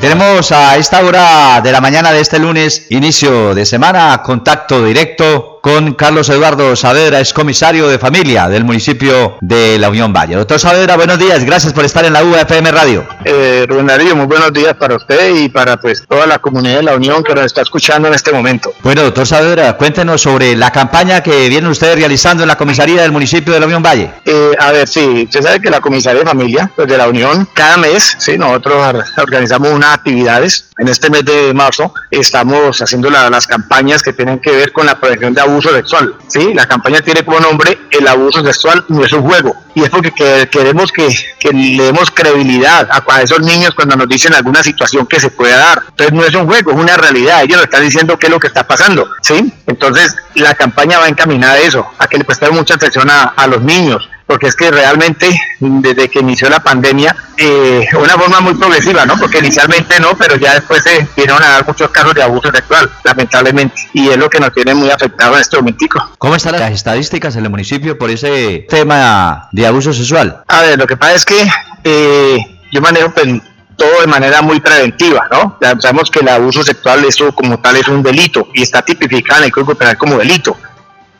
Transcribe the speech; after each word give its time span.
Tenemos 0.00 0.52
a 0.52 0.76
esta 0.76 1.04
hora 1.04 1.60
de 1.60 1.72
la 1.72 1.80
mañana 1.80 2.12
de 2.12 2.20
este 2.20 2.38
lunes, 2.38 2.86
inicio 2.90 3.52
de 3.52 3.66
semana, 3.66 4.22
contacto 4.22 4.84
directo 4.84 5.57
con 5.60 5.94
Carlos 5.94 6.28
Eduardo 6.28 6.74
Saavedra, 6.76 7.20
es 7.20 7.32
comisario 7.32 7.88
de 7.88 7.98
familia 7.98 8.48
del 8.48 8.64
municipio 8.64 9.36
de 9.40 9.78
La 9.78 9.88
Unión 9.88 10.12
Valle. 10.12 10.36
Doctor 10.36 10.58
Saavedra, 10.58 10.96
buenos 10.96 11.18
días, 11.18 11.44
gracias 11.44 11.72
por 11.72 11.84
estar 11.84 12.04
en 12.04 12.12
la 12.12 12.22
UFM 12.22 12.70
Radio. 12.70 13.06
Eh, 13.24 13.66
Rubén 13.68 13.86
Darío, 13.86 14.16
muy 14.16 14.26
buenos 14.26 14.52
días 14.52 14.74
para 14.74 14.96
usted 14.96 15.34
y 15.36 15.48
para 15.48 15.76
pues 15.76 16.04
toda 16.06 16.26
la 16.26 16.38
comunidad 16.38 16.76
de 16.76 16.82
La 16.82 16.96
Unión 16.96 17.22
que 17.22 17.34
nos 17.34 17.44
está 17.44 17.62
escuchando 17.62 18.08
en 18.08 18.14
este 18.14 18.32
momento. 18.32 18.72
Bueno, 18.82 19.02
doctor 19.02 19.26
Saavedra, 19.26 19.76
cuéntenos 19.76 20.22
sobre 20.22 20.56
la 20.56 20.70
campaña 20.70 21.22
que 21.22 21.48
vienen 21.48 21.70
ustedes 21.70 21.96
realizando 21.96 22.42
en 22.44 22.48
la 22.48 22.56
comisaría 22.56 23.02
del 23.02 23.12
municipio 23.12 23.52
de 23.52 23.60
La 23.60 23.66
Unión 23.66 23.82
Valle. 23.82 24.10
Eh, 24.24 24.52
a 24.58 24.72
ver, 24.72 24.88
sí, 24.88 25.24
usted 25.24 25.42
sabe 25.42 25.60
que 25.60 25.70
la 25.70 25.80
comisaría 25.80 26.20
de 26.20 26.26
familia 26.26 26.70
pues, 26.74 26.88
de 26.88 26.96
La 26.96 27.08
Unión, 27.08 27.48
cada 27.54 27.76
mes, 27.76 28.16
sí, 28.18 28.38
nosotros 28.38 29.04
organizamos 29.16 29.70
unas 29.70 29.94
actividades. 29.94 30.64
En 30.78 30.86
este 30.86 31.10
mes 31.10 31.24
de 31.24 31.52
marzo 31.54 31.92
estamos 32.10 32.80
haciendo 32.80 33.10
las 33.10 33.46
campañas 33.46 34.02
que 34.02 34.12
tienen 34.12 34.38
que 34.38 34.50
ver 34.50 34.72
con 34.72 34.86
la 34.86 34.98
prevención 34.98 35.34
de 35.34 35.40
abuso 35.40 35.72
sexual. 35.72 36.14
¿sí? 36.28 36.54
La 36.54 36.66
campaña 36.66 37.00
tiene 37.00 37.24
como 37.24 37.40
nombre 37.40 37.78
el 37.90 38.06
abuso 38.06 38.44
sexual 38.44 38.84
no 38.88 39.04
es 39.04 39.12
un 39.12 39.22
juego. 39.22 39.54
Y 39.74 39.82
es 39.82 39.90
porque 39.90 40.48
queremos 40.50 40.90
que, 40.90 41.08
le 41.52 41.84
demos 41.84 42.10
credibilidad 42.10 42.88
a, 42.90 43.22
esos 43.22 43.40
niños 43.40 43.74
cuando 43.74 43.96
nos 43.96 44.08
dicen 44.08 44.34
alguna 44.34 44.62
situación 44.62 45.06
que 45.06 45.20
se 45.20 45.30
pueda 45.30 45.56
dar. 45.56 45.82
Entonces 45.88 46.14
no 46.14 46.24
es 46.24 46.34
un 46.34 46.46
juego, 46.46 46.72
es 46.72 46.76
una 46.76 46.96
realidad. 46.96 47.42
Ellos 47.42 47.56
nos 47.56 47.64
están 47.64 47.82
diciendo 47.82 48.18
qué 48.18 48.26
es 48.26 48.32
lo 48.32 48.40
que 48.40 48.48
está 48.48 48.66
pasando. 48.66 49.08
¿sí? 49.22 49.52
Entonces 49.66 50.16
la 50.34 50.54
campaña 50.54 50.98
va 50.98 51.08
encaminada 51.08 51.54
a 51.54 51.58
eso, 51.58 51.86
a 51.98 52.06
que 52.06 52.18
le 52.18 52.24
prestemos 52.24 52.56
mucha 52.56 52.74
atención 52.74 53.08
a 53.10 53.46
los 53.46 53.62
niños, 53.62 54.08
porque 54.28 54.46
es 54.46 54.54
que 54.54 54.70
realmente 54.70 55.26
desde 55.58 56.08
que 56.10 56.20
inició 56.20 56.50
la 56.50 56.60
pandemia, 56.60 57.16
eh, 57.38 57.88
una 57.98 58.12
forma 58.12 58.40
muy 58.40 58.54
progresiva, 58.54 59.06
¿no? 59.06 59.16
Porque 59.16 59.38
inicialmente 59.38 59.98
no, 59.98 60.16
pero 60.18 60.36
ya 60.36 60.52
después 60.52 60.82
se 60.82 61.08
vinieron 61.16 61.42
a 61.42 61.48
dar 61.48 61.66
muchos 61.66 61.90
casos 61.90 62.14
de 62.14 62.22
abuso 62.22 62.52
sexual, 62.52 62.90
lamentablemente, 63.04 63.88
y 63.94 64.10
es 64.10 64.18
lo 64.18 64.28
que 64.28 64.38
nos 64.38 64.52
tiene 64.52 64.74
muy 64.74 64.90
afectado 64.90 65.34
en 65.34 65.40
este 65.40 65.56
momentico. 65.56 66.10
¿Cómo 66.18 66.36
están 66.36 66.60
las 66.60 66.72
estadísticas 66.72 67.36
en 67.36 67.44
el 67.44 67.50
municipio 67.50 67.96
por 67.96 68.10
ese 68.10 68.66
tema 68.68 69.48
de 69.50 69.66
abuso 69.66 69.94
sexual? 69.94 70.42
A 70.46 70.60
ver, 70.60 70.78
lo 70.78 70.86
que 70.86 70.98
pasa 70.98 71.14
es 71.14 71.24
que 71.24 71.50
eh, 71.84 72.38
yo 72.70 72.82
manejo 72.82 73.10
pues, 73.12 73.28
todo 73.76 74.00
de 74.02 74.08
manera 74.08 74.42
muy 74.42 74.60
preventiva, 74.60 75.26
¿no? 75.32 75.56
Ya 75.62 75.74
sabemos 75.80 76.10
que 76.10 76.18
el 76.18 76.28
abuso 76.28 76.62
sexual, 76.62 77.02
eso 77.06 77.34
como 77.34 77.60
tal 77.60 77.76
es 77.76 77.88
un 77.88 78.02
delito 78.02 78.48
y 78.52 78.62
está 78.62 78.82
tipificado 78.82 79.40
en 79.40 79.46
el 79.46 79.52
Código 79.52 79.74
Penal 79.74 79.96
como 79.96 80.18
delito. 80.18 80.54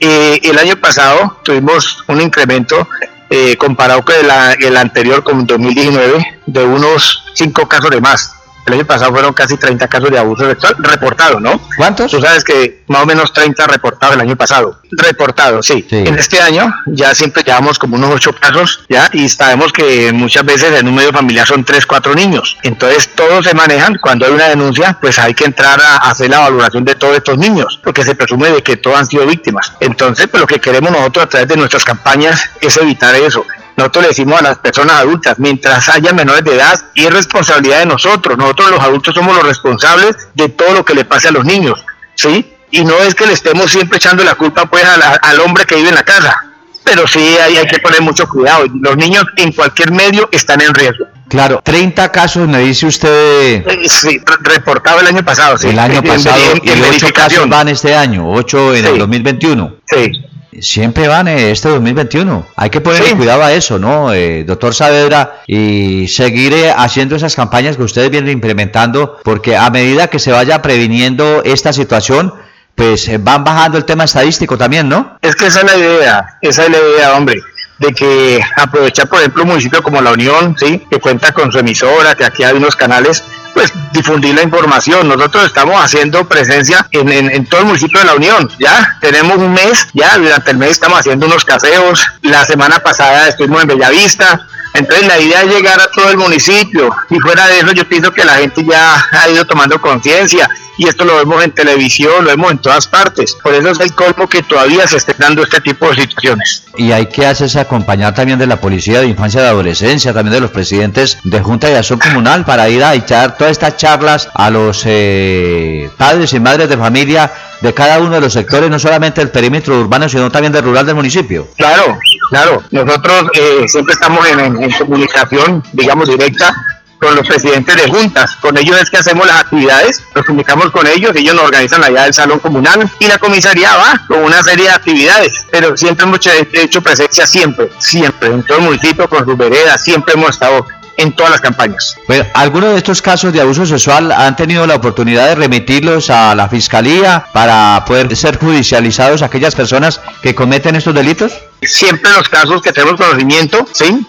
Eh, 0.01 0.41
el 0.45 0.59
año 0.59 0.77
pasado 0.77 1.41
tuvimos 1.43 2.05
un 2.07 2.21
incremento 2.21 2.89
eh, 3.31 3.57
comparado 3.57 4.05
con 4.05 4.15
el, 4.15 4.77
anterior, 4.77 5.23
con 5.23 5.47
2019, 5.47 6.41
de 6.47 6.65
unos 6.65 7.25
5 7.35 7.69
casos 7.69 7.91
de 7.91 8.01
más. 8.01 8.35
El 8.69 8.75
año 8.75 8.85
pasado 8.85 9.11
fueron 9.13 9.33
casi 9.33 9.57
30 9.57 9.89
casos 9.89 10.11
de 10.11 10.19
abuso 10.19 10.47
sexual 10.47 10.77
reportados, 10.79 11.41
¿no? 11.41 11.59
¿Cuántos? 11.79 12.11
Tú 12.11 12.21
sabes 12.21 12.45
que 12.45 12.83
más 12.89 13.03
o 13.03 13.07
menos 13.07 13.33
30 13.33 13.67
reportados 13.67 14.15
el 14.15 14.21
año 14.21 14.37
pasado. 14.37 14.79
Reportados, 14.91 15.67
sí. 15.67 15.87
En 15.91 16.19
este 16.19 16.39
año 16.39 16.71
ya 16.87 17.15
siempre 17.15 17.43
llevamos 17.43 17.79
como 17.79 17.97
unos 17.97 18.11
8 18.11 18.35
casos, 18.39 18.85
¿ya? 18.91 19.09
Y 19.15 19.31
sabemos 19.31 19.73
que 19.73 20.13
muchas 20.13 20.45
veces 20.45 20.79
en 20.79 20.87
un 20.87 20.95
medio 20.95 21.13
familiar 21.13 21.47
son 21.47 21.65
3, 21.65 21.87
4 21.87 22.15
niños. 22.15 22.59
Entonces 22.63 23.09
todos 23.15 23.47
se 23.47 23.55
manejan. 23.55 23.97
Cuando 24.03 24.27
hay 24.27 24.33
una 24.33 24.49
denuncia, 24.49 24.99
pues 25.01 25.19
hay 25.19 25.33
que 25.33 25.47
entrar 25.47 25.81
a 25.81 25.97
hacer 25.97 26.29
la 26.29 26.41
valoración 26.41 26.85
de 26.85 26.95
todos 26.95 27.17
estos 27.17 27.39
niños, 27.39 27.81
porque 27.83 28.05
se 28.05 28.15
presume 28.15 28.51
de 28.51 28.63
que 28.63 28.77
todos 28.77 28.99
han 28.99 29.07
sido 29.07 29.27
víctimas. 29.27 29.73
Entonces, 29.81 30.29
pues 30.29 30.43
lo 30.43 30.47
que 30.47 30.61
queremos 30.61 30.93
nosotros 30.93 31.25
a 31.25 31.29
través 31.31 31.49
de 31.49 31.57
nuestras 31.57 31.85
campañas 31.85 32.51
es 32.61 32.77
evitar 32.77 33.15
eso, 33.15 33.47
nosotros 33.79 34.03
le 34.03 34.09
decimos 34.09 34.41
a 34.41 34.43
las 34.43 34.59
personas 34.59 34.97
adultas, 34.97 35.39
mientras 35.39 35.89
haya 35.89 36.13
menores 36.13 36.43
de 36.43 36.57
edad, 36.57 36.75
y 36.95 37.05
es 37.05 37.13
responsabilidad 37.13 37.79
de 37.79 37.87
nosotros. 37.87 38.37
Nosotros 38.37 38.73
los 38.73 38.81
adultos 38.81 39.15
somos 39.15 39.37
los 39.37 39.47
responsables 39.47 40.17
de 40.35 40.49
todo 40.49 40.75
lo 40.75 40.85
que 40.85 40.95
le 40.95 41.05
pase 41.05 41.29
a 41.29 41.31
los 41.31 41.45
niños, 41.45 41.79
¿sí? 42.17 42.53
Y 42.73 42.85
no 42.85 42.97
es 42.99 43.15
que 43.15 43.25
le 43.25 43.35
estemos 43.35 43.71
siempre 43.71 43.99
echando 43.99 44.25
la 44.25 44.35
culpa 44.35 44.67
pues 44.67 44.85
al 44.85 45.41
hombre 45.41 45.65
que 45.65 45.77
vive 45.77 45.91
en 45.91 45.95
la 45.95 46.03
casa, 46.03 46.45
pero 46.83 47.07
sí 47.07 47.21
hay, 47.21 47.57
hay 47.57 47.67
que 47.67 47.79
poner 47.79 48.03
mucho 48.03 48.29
cuidado. 48.29 48.67
Los 48.81 48.97
niños 48.97 49.25
en 49.37 49.53
cualquier 49.53 49.93
medio 49.93 50.29
están 50.33 50.61
en 50.61 50.75
riesgo. 50.75 51.07
Claro, 51.29 51.61
30 51.63 52.11
casos 52.11 52.49
me 52.49 52.59
dice 52.59 52.85
usted. 52.85 53.65
Eh, 53.65 53.89
sí, 53.89 54.21
reportado 54.41 54.99
el 55.01 55.07
año 55.07 55.25
pasado, 55.25 55.57
sí. 55.57 55.69
El 55.69 55.79
año 55.79 56.03
pasado, 56.03 56.37
y 56.65 56.71
8 56.71 57.07
casos 57.15 57.49
van 57.49 57.69
este 57.69 57.95
año, 57.95 58.29
8 58.29 58.75
en 58.75 58.87
el 58.87 58.99
2021. 58.99 59.73
Sí 59.87 60.18
siempre 60.63 61.09
van 61.09 61.29
eh, 61.29 61.51
este 61.51 61.69
2021. 61.69 62.47
Hay 62.57 62.71
que 62.71 62.81
poner 62.81 63.03
cuidado 63.17 63.43
a 63.43 63.53
eso, 63.53 63.79
¿no, 63.79 64.13
eh, 64.13 64.45
doctor 64.45 64.75
Saavedra? 64.75 65.41
Y 65.47 66.09
seguir 66.09 66.53
eh, 66.53 66.73
haciendo 66.77 67.17
esas 67.17 67.35
campañas 67.37 67.77
que 67.77 67.83
ustedes 67.83 68.11
vienen 68.11 68.33
implementando, 68.33 69.19
porque 69.25 69.57
a 69.57 69.71
medida 69.71 70.09
que 70.09 70.19
se 70.19 70.33
vaya 70.33 70.63
previniendo 70.63 71.43
esta 71.45 71.73
situación, 71.73 72.35
pues 72.75 73.11
van 73.23 73.45
bajando 73.45 73.79
el 73.79 73.85
tema 73.85 74.05
estadístico 74.05 74.57
también, 74.57 74.89
¿no? 74.89 75.19
Es 75.23 75.35
que 75.35 75.47
esa 75.47 75.61
es 75.61 75.67
la 75.67 75.77
idea, 75.77 76.39
esa 76.43 76.65
es 76.65 76.71
la 76.71 76.79
idea, 76.79 77.17
hombre 77.17 77.41
de 77.79 77.93
que 77.93 78.41
aprovechar, 78.57 79.09
por 79.09 79.21
ejemplo, 79.21 79.45
un 79.45 79.51
municipio 79.51 79.83
como 79.83 80.01
La 80.01 80.13
Unión, 80.13 80.57
¿sí? 80.59 80.85
que 80.91 80.99
cuenta 80.99 81.33
con 81.33 81.51
su 81.53 81.59
emisora, 81.59 82.15
que 82.15 82.25
aquí 82.25 82.43
hay 82.43 82.57
unos 82.57 82.77
canales, 82.77 83.25
pues 83.55 83.73
difundir 83.93 84.35
la 84.35 84.43
información. 84.43 85.09
Nosotros 85.09 85.47
estamos 85.47 85.83
haciendo 85.83 86.27
presencia 86.29 86.87
en, 86.91 87.11
en, 87.11 87.47
todo 87.47 87.61
el 87.61 87.67
municipio 87.67 88.01
de 88.01 88.07
La 88.07 88.15
Unión, 88.15 88.51
¿ya? 88.59 88.99
Tenemos 89.01 89.37
un 89.37 89.53
mes, 89.53 89.89
ya 89.93 90.17
durante 90.19 90.51
el 90.51 90.59
mes 90.59 90.71
estamos 90.71 91.01
haciendo 91.01 91.27
unos 91.27 91.45
caseos. 91.45 92.07
La 92.23 92.45
semana 92.45 92.79
pasada 92.81 93.29
estuvimos 93.29 93.63
en 93.63 93.69
Bellavista, 93.69 94.47
entonces 94.75 95.07
la 95.07 95.19
idea 95.19 95.43
es 95.43 95.55
llegar 95.55 95.81
a 95.81 95.91
todo 95.91 96.11
el 96.11 96.17
municipio 96.17 96.95
y 97.11 97.19
fuera 97.19 97.47
de 97.47 97.59
eso 97.59 97.73
yo 97.73 97.89
pienso 97.89 98.13
que 98.13 98.25
la 98.25 98.35
gente 98.35 98.65
ya 98.65 99.03
ha 99.13 99.29
ido 99.29 99.45
tomando 99.45 99.81
conciencia 99.81 100.49
y 100.79 100.87
esto 100.87 101.05
lo 101.05 101.17
vemos 101.17 101.43
en 101.43 101.51
televisión, 101.51 102.25
lo 102.25 102.31
vemos 102.31 102.53
en 102.53 102.59
todas 102.59 102.87
partes. 102.87 103.35
Por 103.43 103.53
eso 103.53 103.69
es 103.71 103.81
el 103.81 103.93
colmo 103.95 104.29
que 104.29 104.45
todavía 104.45 104.87
se 104.87 104.99
estén 104.99 105.17
dando 105.19 105.43
este 105.43 105.61
tipo 105.61 105.89
de 105.89 106.03
situaciones. 106.03 106.63
Y 106.77 106.93
hay 106.93 107.07
que 107.07 107.27
hacerse 107.27 107.59
acompañar 107.59 108.15
también 108.15 108.39
de 108.39 108.47
la 108.47 108.61
policía 108.61 109.01
de 109.01 109.09
infancia 109.09 109.41
y 109.41 109.43
de 109.43 109.49
adolescencia, 109.49 110.15
también 110.15 110.35
de 110.35 110.41
los 110.41 110.53
presidentes 110.53 111.19
de 111.25 111.41
Junta 111.41 111.67
de 111.67 111.79
Acción 111.79 111.99
Comunal 111.99 112.45
para 112.45 112.69
ir 112.69 112.85
a 112.85 112.95
echar 112.95 113.37
todas 113.37 113.51
estas 113.51 113.77
charlas 113.77 114.29
a 114.33 114.51
los 114.51 114.85
eh, 114.87 115.91
padres 115.99 116.33
y 116.33 116.39
madres 116.39 116.69
de 116.69 116.77
familia 116.77 117.33
de 117.61 117.75
cada 117.75 117.99
uno 117.99 118.15
de 118.15 118.21
los 118.21 118.33
sectores, 118.33 118.71
no 118.71 118.79
solamente 118.79 119.21
del 119.21 119.31
perímetro 119.31 119.81
urbano, 119.81 120.09
sino 120.09 120.31
también 120.31 120.53
del 120.53 120.65
rural 120.65 120.87
del 120.87 120.95
municipio. 120.95 121.49
Claro, 121.57 121.99
claro. 122.31 122.63
Nosotros 122.71 123.31
eh, 123.35 123.65
siempre 123.67 123.95
estamos 123.95 124.27
en 124.27 124.71
comunicación, 124.71 125.63
digamos, 125.73 126.09
directa 126.09 126.55
con 126.99 127.15
los 127.15 127.27
presidentes 127.27 127.77
de 127.77 127.89
juntas. 127.89 128.37
Con 128.37 128.57
ellos 128.59 128.81
es 128.81 128.91
que 128.91 128.99
hacemos 128.99 129.27
las 129.27 129.41
actividades, 129.41 130.03
nos 130.15 130.25
comunicamos 130.25 130.71
con 130.71 130.87
ellos, 130.87 131.13
ellos 131.15 131.35
nos 131.35 131.45
organizan 131.45 131.83
allá 131.83 132.07
el 132.07 132.15
salón 132.15 132.39
comunal 132.41 132.91
y 132.99 133.07
la 133.07 133.19
comisaría 133.19 133.77
va 133.77 134.05
con 134.07 134.23
una 134.25 134.43
serie 134.43 134.67
de 134.67 134.71
actividades. 134.71 135.47
Pero 135.51 135.77
siempre 135.77 136.07
hemos 136.07 136.21
hecho 136.53 136.83
presencia, 136.83 137.27
siempre, 137.27 137.71
siempre, 137.79 138.29
en 138.29 138.43
todo 138.43 138.59
el 138.59 138.65
municipio, 138.65 139.09
con 139.09 139.25
sus 139.25 139.37
veredas, 139.37 139.83
siempre 139.83 140.15
hemos 140.15 140.31
estado 140.31 140.67
en 140.99 141.13
todas 141.13 141.31
las 141.31 141.41
campañas. 141.41 141.97
Bueno, 142.07 142.27
¿Algunos 142.35 142.73
de 142.73 142.79
estos 142.79 143.01
casos 143.01 143.33
de 143.33 143.41
abuso 143.41 143.65
sexual 143.65 144.13
han 144.13 144.37
tenido 144.37 144.67
la 144.67 144.75
oportunidad 144.75 145.29
de 145.29 145.37
remitirlos 145.37 146.11
a 146.11 146.35
la 146.35 146.49
fiscalía 146.49 147.25
para 147.33 147.85
poder 147.87 148.15
ser 148.17 148.37
judicializados 148.37 149.23
aquellas 149.23 149.55
personas 149.55 150.01
que 150.23 150.35
cometen 150.35 150.75
estos 150.75 150.95
delitos? 150.95 151.33
Siempre 151.63 152.11
los 152.13 152.29
casos 152.29 152.61
que 152.61 152.73
tenemos 152.73 153.01
conocimiento, 153.01 153.65
sí, 153.73 154.05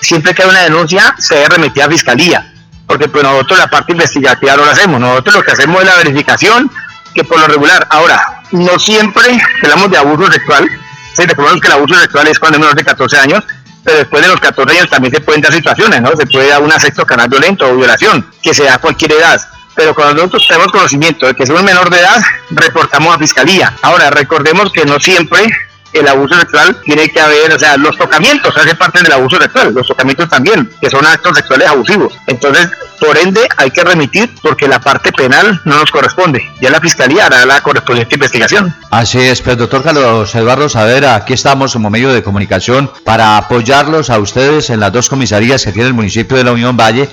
siempre 0.00 0.34
que 0.34 0.42
hay 0.42 0.48
una 0.48 0.62
denuncia 0.62 1.14
se 1.18 1.34
debe 1.34 1.56
remitir 1.56 1.82
a 1.82 1.88
fiscalía, 1.88 2.52
porque 2.86 3.08
pues 3.08 3.22
nosotros 3.22 3.58
la 3.58 3.68
parte 3.68 3.92
investigativa 3.92 4.56
no 4.56 4.64
la 4.64 4.72
hacemos, 4.72 5.00
nosotros 5.00 5.36
lo 5.36 5.42
que 5.42 5.52
hacemos 5.52 5.82
es 5.82 5.86
la 5.86 5.96
verificación, 5.96 6.70
que 7.14 7.24
por 7.24 7.40
lo 7.40 7.46
regular, 7.46 7.86
ahora, 7.90 8.42
no 8.52 8.78
siempre 8.78 9.38
hablamos 9.62 9.90
de 9.90 9.98
abuso 9.98 10.32
sexual, 10.32 10.66
¿sí? 11.14 11.26
recordemos 11.26 11.60
que 11.60 11.68
el 11.68 11.74
abuso 11.74 11.94
sexual 11.94 12.26
es 12.26 12.38
cuando 12.38 12.56
hay 12.56 12.62
menos 12.62 12.76
de 12.76 12.84
14 12.84 13.18
años, 13.18 13.44
pero 13.84 13.98
después 13.98 14.22
de 14.22 14.28
los 14.28 14.40
14 14.40 14.78
años 14.78 14.90
también 14.90 15.14
se 15.14 15.20
pueden 15.20 15.40
dar 15.40 15.52
situaciones, 15.52 16.00
¿no? 16.00 16.10
Se 16.16 16.26
puede 16.26 16.48
dar 16.48 16.62
un 16.62 16.70
sexo 16.72 17.04
canal 17.04 17.28
violento 17.28 17.68
o 17.68 17.76
violación, 17.76 18.30
que 18.42 18.54
se 18.54 18.64
da 18.64 18.74
a 18.74 18.78
cualquier 18.78 19.12
edad. 19.12 19.40
Pero 19.74 19.94
cuando 19.94 20.14
nosotros 20.14 20.46
tenemos 20.46 20.70
conocimiento 20.70 21.26
de 21.26 21.34
que 21.34 21.44
es 21.44 21.50
un 21.50 21.64
menor 21.64 21.90
de 21.90 21.98
edad, 21.98 22.22
reportamos 22.50 23.14
a 23.14 23.18
fiscalía. 23.18 23.74
Ahora, 23.82 24.10
recordemos 24.10 24.70
que 24.72 24.84
no 24.84 25.00
siempre 25.00 25.46
el 25.92 26.08
abuso 26.08 26.38
sexual 26.38 26.80
tiene 26.84 27.08
que 27.08 27.20
haber, 27.20 27.52
o 27.52 27.58
sea, 27.58 27.76
los 27.76 27.96
tocamientos 27.96 28.56
hacen 28.56 28.76
parte 28.76 29.02
del 29.02 29.12
abuso 29.12 29.40
sexual, 29.40 29.74
los 29.74 29.86
tocamientos 29.86 30.28
también, 30.28 30.70
que 30.80 30.90
son 30.90 31.04
actos 31.06 31.36
sexuales 31.36 31.68
abusivos. 31.68 32.12
Entonces, 32.26 32.68
por 32.98 33.18
ende, 33.18 33.40
hay 33.56 33.70
que 33.70 33.82
remitir 33.82 34.30
porque 34.42 34.68
la 34.68 34.80
parte 34.80 35.12
penal 35.12 35.60
no 35.64 35.78
nos 35.78 35.90
corresponde. 35.90 36.48
Ya 36.60 36.70
la 36.70 36.80
fiscalía 36.80 37.26
hará 37.26 37.44
la 37.44 37.60
correspondiente 37.60 38.14
investigación. 38.14 38.74
Así 38.90 39.18
es, 39.18 39.42
pues 39.42 39.58
doctor 39.58 39.82
Carlos 39.82 40.34
Eduardo 40.34 40.68
Savera, 40.68 41.16
aquí 41.16 41.32
estamos 41.32 41.72
como 41.72 41.90
medio 41.90 42.12
de 42.12 42.22
comunicación 42.22 42.90
para 43.04 43.36
apoyarlos 43.36 44.10
a 44.10 44.18
ustedes 44.18 44.70
en 44.70 44.80
las 44.80 44.92
dos 44.92 45.08
comisarías 45.08 45.64
que 45.64 45.72
tiene 45.72 45.88
el 45.88 45.94
municipio 45.94 46.36
de 46.36 46.44
la 46.44 46.52
Unión 46.52 46.76
Valle 46.76 47.08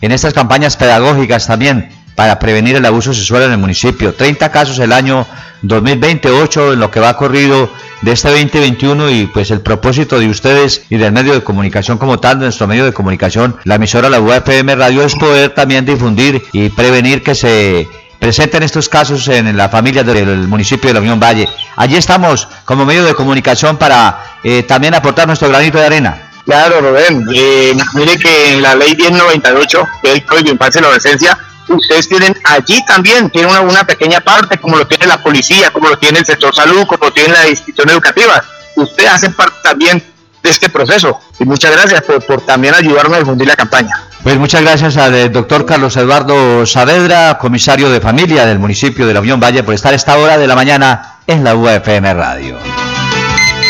en 0.00 0.12
estas 0.12 0.34
campañas 0.34 0.76
pedagógicas 0.76 1.46
también 1.46 2.03
para 2.14 2.38
prevenir 2.38 2.76
el 2.76 2.84
abuso 2.84 3.12
sexual 3.12 3.42
en 3.44 3.52
el 3.52 3.58
municipio. 3.58 4.14
30 4.14 4.50
casos 4.50 4.78
el 4.78 4.92
año 4.92 5.26
2028 5.62 6.74
en 6.74 6.80
lo 6.80 6.90
que 6.90 7.00
va 7.00 7.16
corrido 7.16 7.70
de 8.02 8.12
este 8.12 8.28
2021 8.28 9.10
y 9.10 9.26
pues 9.26 9.50
el 9.50 9.60
propósito 9.60 10.18
de 10.18 10.28
ustedes 10.28 10.82
y 10.90 10.96
del 10.96 11.12
medio 11.12 11.32
de 11.32 11.42
comunicación 11.42 11.98
como 11.98 12.20
tal, 12.20 12.38
de 12.38 12.46
nuestro 12.46 12.66
medio 12.66 12.84
de 12.84 12.92
comunicación, 12.92 13.56
la 13.64 13.76
emisora 13.76 14.10
La 14.10 14.20
UFM 14.20 14.74
Radio 14.74 15.02
es 15.02 15.14
poder 15.14 15.54
también 15.54 15.86
difundir 15.86 16.42
y 16.52 16.68
prevenir 16.68 17.22
que 17.22 17.34
se 17.34 17.88
presenten 18.18 18.62
estos 18.62 18.88
casos 18.88 19.28
en 19.28 19.56
la 19.56 19.68
familia 19.68 20.02
del 20.02 20.48
municipio 20.48 20.88
de 20.88 20.94
la 20.94 21.00
Unión 21.00 21.20
Valle. 21.20 21.48
Allí 21.76 21.96
estamos 21.96 22.48
como 22.64 22.84
medio 22.84 23.04
de 23.04 23.14
comunicación 23.14 23.76
para 23.76 24.38
eh, 24.42 24.62
también 24.62 24.94
aportar 24.94 25.26
nuestro 25.26 25.48
granito 25.48 25.78
de 25.78 25.86
arena. 25.86 26.30
Claro, 26.44 26.80
Rubén. 26.80 27.26
Eh, 27.34 27.74
mire 27.94 28.16
que 28.18 28.54
en 28.54 28.62
la 28.62 28.74
ley 28.74 28.94
1098, 28.96 29.88
que 30.02 30.08
es 30.08 30.14
el 30.16 30.24
Código 30.26 30.44
de 30.46 30.52
Infancia 30.52 30.80
y 30.80 30.84
Adolescencia, 30.84 31.38
ustedes 31.68 32.08
tienen 32.08 32.36
allí 32.44 32.84
también, 32.86 33.30
tienen 33.30 33.50
una, 33.50 33.60
una, 33.60 33.84
pequeña 33.84 34.20
parte, 34.20 34.58
como 34.58 34.76
lo 34.76 34.86
tiene 34.86 35.06
la 35.06 35.22
policía, 35.22 35.70
como 35.70 35.88
lo 35.88 35.98
tiene 35.98 36.18
el 36.20 36.26
sector 36.26 36.54
salud, 36.54 36.86
como 36.86 37.06
lo 37.06 37.12
tiene 37.12 37.32
la 37.32 37.48
institución 37.48 37.90
educativa. 37.90 38.42
Ustedes 38.76 39.10
hacen 39.10 39.32
parte 39.34 39.56
también 39.62 40.02
de 40.42 40.50
este 40.50 40.68
proceso. 40.68 41.20
Y 41.38 41.44
muchas 41.44 41.72
gracias 41.72 42.02
por, 42.02 42.24
por 42.24 42.40
también 42.42 42.74
ayudarnos 42.74 43.14
a 43.14 43.18
difundir 43.20 43.48
la 43.48 43.56
campaña. 43.56 43.94
Pues 44.22 44.38
muchas 44.38 44.62
gracias 44.62 44.96
al 44.96 45.30
doctor 45.32 45.66
Carlos 45.66 45.96
Eduardo 45.96 46.64
Saavedra, 46.64 47.36
comisario 47.38 47.90
de 47.90 48.00
familia 48.00 48.46
del 48.46 48.58
municipio 48.58 49.06
de 49.06 49.14
la 49.14 49.20
Unión 49.20 49.40
Valle, 49.40 49.62
por 49.62 49.74
estar 49.74 49.92
a 49.92 49.96
esta 49.96 50.16
hora 50.16 50.38
de 50.38 50.46
la 50.46 50.54
mañana 50.54 51.18
en 51.26 51.44
la 51.44 51.54
UFM 51.54 52.14
Radio. 52.14 52.58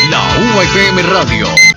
La 0.09 0.21
UFM 0.55 1.01
Radio 1.01 1.74